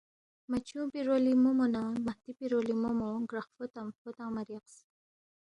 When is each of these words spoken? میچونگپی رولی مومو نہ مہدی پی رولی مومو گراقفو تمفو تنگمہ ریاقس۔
میچونگپی 0.49 1.01
رولی 1.07 1.33
مومو 1.43 1.65
نہ 1.73 1.81
مہدی 2.05 2.31
پی 2.37 2.45
رولی 2.51 2.75
مومو 2.81 3.09
گراقفو 3.29 3.63
تمفو 3.73 4.07
تنگمہ 4.17 4.41
ریاقس۔ 4.47 4.75